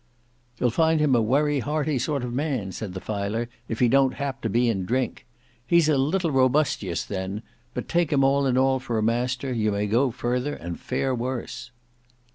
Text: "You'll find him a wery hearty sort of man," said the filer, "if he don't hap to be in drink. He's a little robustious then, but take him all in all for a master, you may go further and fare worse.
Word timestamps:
"You'll 0.57 0.71
find 0.71 0.99
him 0.99 1.13
a 1.13 1.21
wery 1.21 1.59
hearty 1.59 1.99
sort 1.99 2.23
of 2.23 2.33
man," 2.33 2.71
said 2.71 2.95
the 2.95 2.99
filer, 2.99 3.47
"if 3.67 3.77
he 3.77 3.87
don't 3.87 4.15
hap 4.15 4.41
to 4.41 4.49
be 4.49 4.67
in 4.67 4.83
drink. 4.83 5.27
He's 5.67 5.87
a 5.87 5.95
little 5.95 6.31
robustious 6.31 7.03
then, 7.03 7.43
but 7.75 7.87
take 7.87 8.11
him 8.11 8.23
all 8.23 8.47
in 8.47 8.57
all 8.57 8.79
for 8.79 8.97
a 8.97 9.03
master, 9.03 9.53
you 9.53 9.71
may 9.71 9.85
go 9.85 10.09
further 10.09 10.55
and 10.55 10.79
fare 10.79 11.13
worse. 11.13 11.69